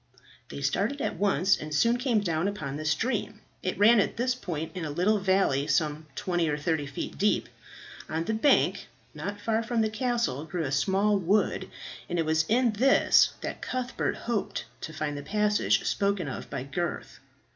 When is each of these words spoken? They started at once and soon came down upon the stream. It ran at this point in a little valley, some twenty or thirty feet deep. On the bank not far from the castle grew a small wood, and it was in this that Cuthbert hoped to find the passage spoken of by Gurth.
They 0.49 0.61
started 0.61 0.99
at 0.99 1.17
once 1.19 1.55
and 1.55 1.75
soon 1.75 1.97
came 1.97 2.21
down 2.21 2.47
upon 2.47 2.75
the 2.75 2.85
stream. 2.85 3.41
It 3.61 3.77
ran 3.77 3.99
at 3.99 4.17
this 4.17 4.33
point 4.33 4.75
in 4.75 4.83
a 4.83 4.89
little 4.89 5.19
valley, 5.19 5.67
some 5.67 6.07
twenty 6.15 6.49
or 6.49 6.57
thirty 6.57 6.87
feet 6.87 7.19
deep. 7.19 7.47
On 8.09 8.23
the 8.23 8.33
bank 8.33 8.87
not 9.13 9.39
far 9.39 9.61
from 9.61 9.81
the 9.81 9.91
castle 9.91 10.43
grew 10.45 10.63
a 10.63 10.71
small 10.71 11.19
wood, 11.19 11.69
and 12.09 12.17
it 12.17 12.25
was 12.25 12.45
in 12.49 12.71
this 12.71 13.33
that 13.41 13.61
Cuthbert 13.61 14.15
hoped 14.15 14.65
to 14.81 14.91
find 14.91 15.15
the 15.15 15.21
passage 15.21 15.83
spoken 15.85 16.27
of 16.27 16.49
by 16.49 16.63
Gurth. 16.63 17.19